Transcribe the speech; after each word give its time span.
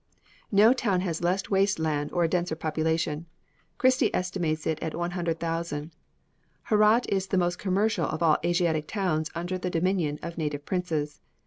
No 0.51 0.73
town 0.73 1.01
has 1.01 1.21
less 1.21 1.51
waste 1.51 1.77
land 1.77 2.11
or 2.11 2.23
a 2.23 2.27
denser 2.27 2.55
population. 2.55 3.27
Christie 3.77 4.09
estimates 4.15 4.65
it 4.65 4.81
at 4.81 4.95
100,000. 4.95 5.91
Herat 6.69 7.05
is 7.07 7.27
the 7.27 7.37
most 7.37 7.59
commercial 7.59 8.07
of 8.07 8.23
all 8.23 8.39
Asiatic 8.43 8.87
towns 8.87 9.29
under 9.35 9.59
the 9.59 9.69
dominion 9.69 10.17
of 10.23 10.39
native 10.39 10.65
princes. 10.65 11.21